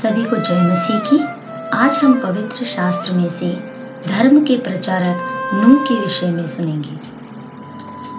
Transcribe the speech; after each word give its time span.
सभी 0.00 0.24
को 0.24 0.36
जय 0.36 0.60
मसीह 0.62 0.98
की। 0.98 1.18
आज 1.76 2.00
हम 2.04 2.20
पवित्र 2.20 2.64
शास्त्र 2.64 3.12
में 3.12 3.28
से 3.28 3.64
धर्म 4.08 4.44
के 4.44 4.58
प्रचारक 4.58 5.16
नूह 5.54 5.84
के 5.84 6.00
विषय 6.00 6.26
में 6.26 6.46
सुनेंगे। 6.46 6.94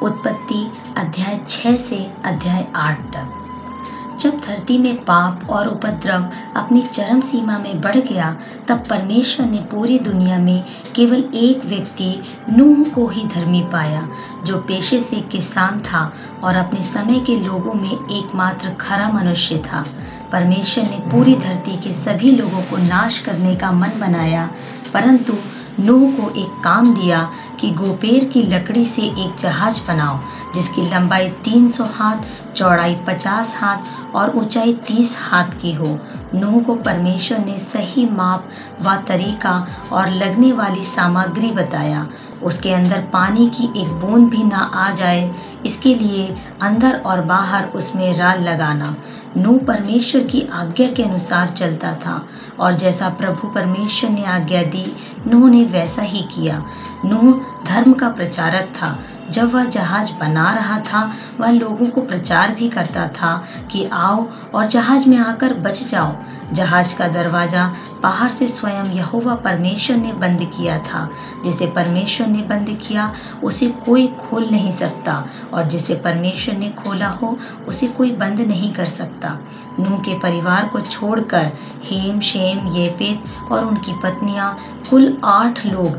उत्पत्ति 0.05 0.71
अध्याय 0.97 1.41
6 1.49 1.77
से 1.77 2.11
अध्याय 2.25 2.67
8 2.75 2.97
तक। 2.97 4.17
जब 4.19 4.39
धरती 4.39 4.77
में 4.77 4.95
पाप 4.95 5.47
और 5.49 5.67
उपद्रव 5.67 6.29
अपनी 6.55 6.81
चरम 6.81 7.21
सीमा 7.21 7.57
में 7.57 7.81
बढ़ 7.81 7.97
गया, 7.97 8.37
तब 8.67 8.83
परमेश्वर 8.89 9.45
ने 9.45 9.57
पूरी 9.57 9.99
दुनिया 9.99 10.37
में 10.37 10.65
केवल 10.95 11.23
एक 11.33 11.65
व्यक्ति 11.65 12.23
नूह 12.49 12.89
को 12.89 13.07
ही 13.07 13.27
धर्मी 13.27 13.63
पाया, 13.71 14.09
जो 14.45 14.57
पेशे 14.57 14.99
से 14.99 15.21
किसान 15.21 15.79
था 15.79 16.13
और 16.43 16.55
अपने 16.55 16.81
समय 16.81 17.19
के 17.19 17.39
लोगों 17.39 17.73
में 17.73 17.91
एकमात्र 17.91 18.69
खरा 18.69 19.09
मनुष्य 19.09 19.57
था। 19.57 19.85
परमेश्वर 20.31 20.83
ने 20.83 20.97
पूरी 21.11 21.35
धरती 21.37 21.77
के 21.77 21.93
सभी 21.93 22.31
लोगों 22.31 22.61
को 22.61 22.77
नाश 22.77 23.19
करने 23.19 23.55
का 23.55 23.71
मन 23.71 23.99
बनाया, 23.99 24.49
परंतु 24.93 25.33
नूह 25.79 26.11
को 26.11 26.29
एक 26.31 26.61
काम 26.63 26.93
दिया 26.95 27.29
कि 27.59 27.69
गोपेर 27.71 28.23
की 28.23 28.41
लकड़ी 28.43 28.85
से 28.85 29.01
एक 29.01 29.35
जहाज़ 29.39 29.81
बनाओ, 29.87 30.19
जिसकी 30.55 30.81
लंबाई 30.89 31.29
300 31.43 31.85
हाथ, 31.93 32.23
चौड़ाई 32.55 32.95
50 33.07 33.55
हाथ 33.57 34.15
और 34.15 34.35
ऊंचाई 34.37 34.73
30 34.87 35.15
हाथ 35.19 35.51
की 35.61 35.73
हो। 35.73 35.97
नूह 36.33 36.61
को 36.63 36.75
परमेश्वर 36.77 37.39
ने 37.39 37.57
सही 37.59 38.05
माप 38.09 38.49
व 38.81 38.95
तरीका 39.07 39.55
और 39.91 40.09
लगने 40.09 40.51
वाली 40.51 40.83
सामग्री 40.83 41.51
बताया। 41.51 42.07
उसके 42.43 42.73
अंदर 42.73 43.01
पानी 43.13 43.47
की 43.49 43.65
एक 43.81 43.89
बूंद 44.01 44.29
भी 44.29 44.43
ना 44.43 44.57
आ 44.57 44.89
जाए, 44.91 45.33
इसके 45.65 45.93
लिए 45.95 46.27
अंदर 46.61 47.01
और 47.05 47.21
बाहर 47.21 47.65
उसमें 47.75 48.13
राल 48.17 48.43
लगाना। 48.43 48.95
नूह 49.37 49.57
परमेश्वर 49.57 50.23
की 50.23 50.41
आज्ञा 50.41 50.87
के 50.87 51.03
अनुसार 51.03 51.47
चलता 51.47 51.93
था, 51.93 52.27
और 52.59 52.73
जैसा 52.73 53.09
प्रभु 53.09 53.47
परमेश्वर 53.47 54.09
ने 54.09 54.25
आज्ञा 54.25 54.63
दी, 54.63 54.93
नूह 55.27 55.49
ने 55.49 55.63
वैसा 55.63 56.01
ही 56.01 56.21
किया। 56.21 56.65
नूह 57.05 57.41
धर्म 57.67 57.93
का 57.93 58.09
प्रचारक 58.09 58.63
था। 58.63 58.99
जब 59.29 59.53
वह 59.53 59.65
जहाज़ 59.65 60.13
बना 60.13 60.53
रहा 60.53 60.79
था, 60.79 61.13
वह 61.39 61.51
लोगों 61.51 61.85
को 61.85 62.01
प्रचार 62.01 62.55
भी 62.55 62.69
करता 62.69 63.07
था 63.07 63.43
कि 63.71 63.89
आओ 63.93 64.27
और 64.53 64.65
जहाज़ 64.65 65.09
में 65.09 65.17
आकर 65.17 65.53
बच 65.53 65.85
जाओ। 65.85 66.15
जहाज़ 66.53 66.95
का 66.97 67.07
दरवाज़ा 67.07 67.75
बाहर 68.03 68.29
से 68.29 68.47
स्वयं 68.47 68.85
यहोवा 68.85 69.35
परमेश्वर 69.35 69.97
ने 69.97 70.13
बंद 70.13 70.51
किया 70.57 70.79
था। 70.79 71.09
जिसे 71.43 71.67
परमेश्वर 71.67 72.27
ने 72.27 72.41
बंद 72.41 72.77
किया, 72.87 73.13
उसे 73.43 73.67
कोई 73.67 74.07
खोल 74.07 74.49
नहीं 74.51 74.71
सकता, 74.71 75.25
और 75.53 75.63
जिसे 75.63 75.95
परमेश्वर 75.95 76.55
ने 76.55 76.69
खोला 76.69 77.07
हो, 77.07 77.37
उसे 77.67 77.87
कोई 77.87 78.11
बंद 78.11 78.39
नहीं 78.39 78.73
कर 78.73 78.85
सकता। 78.85 79.39
नूह 79.79 79.99
के 79.99 80.19
परिवार 80.19 80.67
को 80.67 80.81
छोड़कर 80.81 81.51
हेम, 81.83 82.19
शेम, 82.19 82.67
येपेत 82.67 83.51
और 83.51 83.65
उनकी 83.65 83.93
पत्नियाँ, 83.93 84.57
कुल 84.89 85.17
आठ 85.25 85.65
लोग 85.65 85.97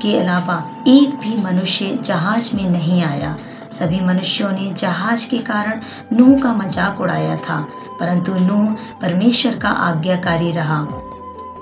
के 0.00 0.18
अलावा 0.18 0.70
एक 0.88 1.10
भी 1.10 1.42
मनुष्य 1.42 1.98
जहाज़ 2.02 2.56
में 2.56 2.70
नहीं 2.70 3.02
आया। 3.02 3.36
सभी 3.74 4.00
मनुष्यों 4.00 4.50
ने 4.50 4.70
जहाज़ 4.72 5.28
के 5.30 5.38
कारण 5.44 5.80
नूह 6.12 6.38
का 6.42 6.52
मज़ाक 6.54 7.00
उड़ाया 7.00 7.36
था, 7.38 7.58
परंतु 8.00 8.34
नूह 8.36 8.72
परमेश्वर 9.02 9.58
का 9.58 9.68
आज्ञाकारी 9.68 10.50
रहा, 10.52 10.86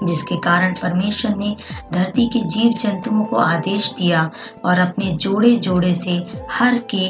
जिसके 0.03 0.37
कारण 0.41 0.73
परमेश्वर 0.75 1.35
ने 1.37 1.57
धरती 1.93 2.27
के 2.29 2.41
जीव 2.45 2.73
जंतुओं 2.81 3.25
को 3.25 3.37
आदेश 3.37 3.93
दिया 3.99 4.31
और 4.65 4.79
अपने 4.79 5.13
जोड़े 5.17 5.57
जोड़े 5.59 5.93
से 5.95 6.17
हर 6.51 6.79
के 6.91 7.05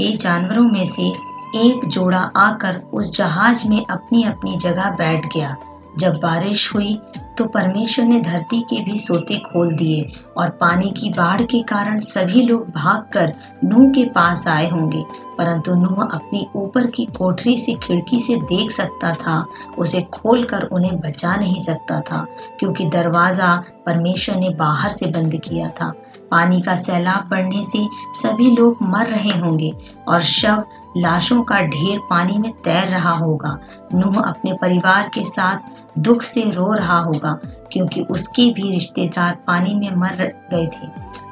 एक 0.00 0.18
जानवरों 0.18 0.64
में 0.64 0.84
से 0.86 1.08
एक 1.56 1.84
जोड़ा 1.86 2.18
आकर 2.36 2.76
उस 2.92 3.16
जहाज़ 3.16 3.66
में 3.68 3.84
अपनी 3.84 4.22
अपनी 4.24 4.56
जगह 4.58 4.90
बैठ 4.90 5.26
गया। 5.34 5.56
जब 5.98 6.16
बारिश 6.16 6.72
हुई 6.74 6.94
तो 7.40 7.44
परमेश्वर 7.46 8.04
ने 8.04 8.20
धरती 8.20 8.60
के 8.60 8.82
भी 8.84 8.98
सोते 8.98 9.38
खोल 9.38 9.72
दिए 9.72 10.12
और 10.36 10.48
पानी 10.50 10.90
की 10.90 11.10
बाढ़ 11.10 11.42
के 11.42 11.62
कारण 11.62 11.98
सभी 11.98 12.42
लोग 12.42 12.68
भागकर 12.70 13.32
नूह 13.64 13.90
के 13.90 14.04
पास 14.04 14.48
आए 14.48 14.68
होंगे। 14.70 15.04
परंतु 15.38 15.74
नूह 15.74 16.02
अपनी 16.02 16.46
ऊपर 16.56 16.86
की 16.86 17.04
कोठरी 17.06 17.56
से 17.58 17.74
खिड़की 17.74 18.18
से 18.18 18.36
देख 18.36 18.70
सकता 18.70 19.14
था, 19.14 19.46
उसे 19.78 20.02
खोलकर 20.02 20.62
उन्हें 20.62 21.00
बचा 21.00 21.36
नहीं 21.36 21.60
सकता 21.60 22.00
था, 22.00 22.26
क्योंकि 22.58 22.84
दरवाज़ा 22.84 23.64
परमेश्वर 23.86 24.36
ने 24.36 24.50
बाहर 24.50 24.90
से 24.90 25.06
बंद 25.06 25.36
किया 25.36 25.68
था। 25.68 25.92
पानी 26.30 26.60
का 26.60 26.74
सैलाब 26.74 27.30
पड़ने 27.30 27.62
से 27.62 27.86
सभी 28.22 28.50
लोग 28.50 28.76
मर 28.82 29.06
रहे 29.06 29.38
होंगे 29.38 29.72
और 30.08 30.22
शव 30.22 30.64
लाशों 30.96 31.42
का 31.42 31.60
ढेर 31.60 31.98
पानी 32.10 32.38
में 32.38 32.52
तैर 32.52 32.88
रहा 32.88 33.12
होगा। 33.12 33.58
नूह 33.94 34.20
अपने 34.20 34.52
परिवार 34.52 35.10
के 35.14 35.24
साथ 35.24 35.79
दुख 35.98 36.22
से 36.22 36.50
रो 36.50 36.72
रहा 36.72 36.98
होगा, 36.98 37.32
क्योंकि 37.72 38.00
उसके 38.00 38.50
भी 38.50 38.70
रिश्तेदार 38.70 39.38
पानी 39.46 39.74
में 39.74 39.96
मर 39.96 40.32
गए 40.52 40.66
थे। 40.66 40.88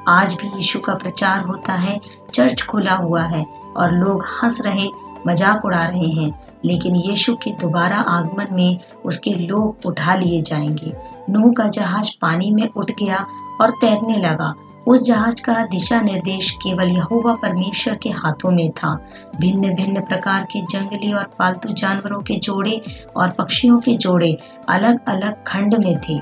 आज 0.08 0.34
भी 0.34 0.48
यीशु 0.56 0.78
का 0.78 0.94
प्रचार 0.94 1.40
होता 1.40 1.72
है, 1.72 2.00
चर्च 2.34 2.62
खुला 2.62 2.94
हुआ 2.94 3.22
है 3.22 3.44
और 3.76 3.92
लोग 3.92 4.24
हंस 4.26 4.60
रहे, 4.60 4.88
मज़ाक 5.26 5.64
उड़ा 5.64 5.84
रहे 5.84 6.08
हैं, 6.08 6.32
लेकिन 6.64 6.94
यीशु 6.94 7.34
के 7.34 7.50
दोबारा 7.50 7.96
आगमन 7.96 8.46
में 8.52 8.78
उसके 9.04 9.34
लोग 9.34 9.86
उठा 9.86 10.14
लिए 10.14 10.40
जाएँगे। 10.42 10.92
नूह 11.30 11.52
का 11.52 11.68
जहाज़ 11.68 12.10
पानी 12.20 12.50
में 12.50 12.68
उठ 12.76 12.90
गया 12.90 13.26
और 13.60 13.70
तैरने 13.70 14.16
लगा। 14.16 14.54
उस 14.88 15.02
जहाज़ 15.04 15.40
का 15.42 15.54
दिशा 15.62 16.00
निर्देश 16.00 16.50
केवल 16.50 16.88
यहोवा 16.88 17.34
परमेश्वर 17.34 17.94
के 17.94 18.10
हाथों 18.10 18.50
में 18.50 18.70
था। 18.70 18.94
भिन्न 19.40 19.74
भिन्न 19.74 20.00
प्रकार 20.00 20.44
के 20.44 20.60
जंगली 20.62 21.12
और 21.12 21.24
पालतू 21.38 21.72
जानवरों 21.72 22.20
के 22.20 22.36
जोड़े 22.36 22.80
और 23.16 23.30
पक्षियों 23.30 23.78
के 23.78 23.96
जोड़े 23.96 24.36
अलग 24.68 25.08
अलग 25.08 25.44
खंड 25.46 25.74
में 25.84 25.98
थे। 25.98 26.18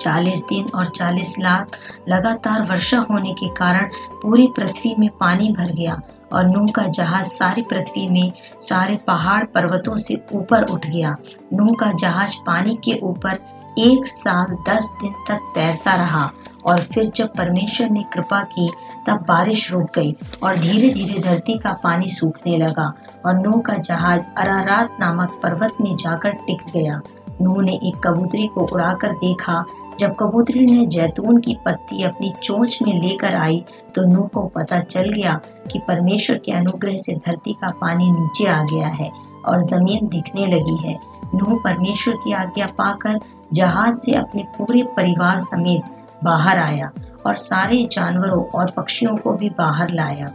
चालीस 0.00 0.44
दिन 0.44 0.68
और 0.74 0.86
चालीस 0.86 1.34
लाख 1.38 1.78
लगातार 2.08 2.62
वर्षा 2.62 2.98
होने 3.10 3.32
के 3.32 3.48
कारण 3.54 3.90
पूरी 4.22 4.46
पृथ्वी 4.56 4.94
में 4.98 5.08
पानी 5.20 5.50
भर 5.52 5.72
गया 5.72 6.00
और 6.32 6.48
नूह 6.48 6.70
का 6.70 6.86
जहाज़ 6.90 7.26
सारी 7.26 7.62
पृथ्वी 7.62 8.06
में 8.08 8.32
सारे 8.60 8.96
पहाड़ 9.06 9.44
पर्वतों 9.44 9.96
से 9.96 10.20
ऊपर 10.32 10.64
उठ 10.64 10.86
गया। 10.86 11.14
नूह 11.52 11.74
का 11.80 11.92
जहाज़ 11.92 12.36
पानी 12.46 12.78
के 12.84 12.98
ऊपर 13.02 13.38
एक 13.78 14.06
साल 14.06 14.56
दस 14.68 14.94
दिन 15.02 15.12
तक 15.28 15.52
तैरता 15.54 15.94
रहा। 15.94 16.30
और 16.66 16.80
फिर 16.82 17.10
जब 17.16 17.28
परमेश्वर 17.28 17.90
ने 17.90 18.02
कृपा 18.12 18.42
की, 18.52 18.70
तब 19.06 19.24
बारिश 19.28 19.70
रुक 19.72 19.90
गई 19.94 20.14
और 20.42 20.56
धीरे 20.56 20.88
धीरे 20.90 21.18
धरती 21.20 21.58
का 21.58 21.72
पानी 21.84 22.08
सूखने 22.08 22.56
लगा 22.58 22.92
और 23.26 23.40
नूह 23.40 23.60
का 23.60 23.76
जहाज़ 23.78 24.22
अरारात 24.38 24.96
नामक 25.00 25.40
पर्वत 25.42 25.80
में 25.80 25.94
जाकर 25.96 26.30
टिक 26.46 26.62
गया। 26.74 27.00
नूह 27.42 27.62
ने 27.62 27.72
एक 27.84 27.96
कबूतरी 28.04 28.46
को 28.46 28.66
उड़ाकर 28.66 29.12
देखा। 29.14 29.64
जब 29.98 30.14
कबूतरी 30.20 30.64
ने 30.66 30.84
जैतून 30.86 31.38
की 31.40 31.56
पत्ती 31.66 32.02
अपनी 32.02 32.32
चोंच 32.42 32.78
में 32.82 32.92
लेकर 33.02 33.34
आई 33.34 33.64
तो 33.94 34.02
नूह 34.02 34.26
को 34.26 34.42
पता 34.46 34.78
चल 34.80 35.10
गया 35.10 35.34
कि 35.72 35.78
परमेश्वर 35.78 36.36
के 36.36 36.52
अनुग्रह 36.52 36.96
से 36.96 37.14
धरती 37.26 37.52
का 37.52 37.70
पानी 37.80 38.10
नीचे 38.10 38.46
आ 38.46 38.62
गया 38.62 38.88
है 38.88 39.10
और 39.46 39.62
ज़मीन 39.62 40.08
दिखने 40.08 40.46
लगी 40.46 40.76
है। 40.78 40.98
नूह 41.34 41.58
परमेश्वर 41.64 42.14
की 42.14 42.32
आज्ञा 42.32 42.66
पाकर 42.78 43.18
जहाज़ 43.52 43.94
से 43.94 44.14
अपने 44.14 44.42
पूरे 44.58 44.82
परिवार 44.96 45.38
समेत 45.40 45.82
बाहर 46.24 46.58
आया 46.58 46.90
और 47.26 47.34
सारे 47.34 47.88
जानवरों 47.92 48.44
और 48.44 48.70
पक्षियों 48.70 49.16
को 49.16 49.32
भी 49.32 49.48
बाहर 49.48 49.90
लाया। 49.90 50.26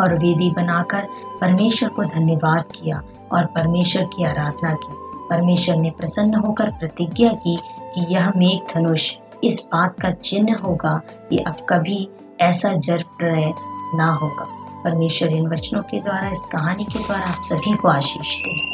और 0.00 0.14
वेदी 0.14 0.50
बनाकर 0.50 1.06
परमेश्वर 1.40 1.88
को 1.88 2.04
धन्यवाद 2.04 2.62
किया 2.62 3.02
और 3.32 3.44
परमेश्वर 3.44 4.02
की 4.04 4.24
आराधना 4.24 4.74
की। 4.74 4.92
परमेश्वर 5.30 5.76
ने 5.76 5.90
प्रसन्न 5.90 6.34
होकर 6.34 6.70
प्रतिज्ञा 6.70 7.32
की 7.32 7.58
कि 7.94 8.14
यह 8.14 8.32
मेघ 8.36 8.74
धनुष 8.74 9.16
इस 9.44 9.66
बात 9.66 10.00
का 10.00 10.10
चिन्ह 10.10 10.56
होगा 10.56 11.00
कि 11.30 11.38
अब 11.38 11.56
कभी 11.68 12.08
ऐसा 12.40 12.72
जर 12.72 13.04
प्रलय 13.18 13.52
ना 13.94 14.06
होगा। 14.06 14.44
परमेश्वर 14.84 15.28
इन 15.28 15.48
वचनों 15.48 15.82
के 15.82 16.00
द्वारा, 16.00 16.28
इस 16.28 16.44
कहानी 16.52 16.84
के 16.84 16.98
द्वारा 16.98 17.26
आप 17.26 17.40
सभी 17.42 17.74
को 17.74 17.88
आशीष 17.88 18.36
दे। 18.36 18.73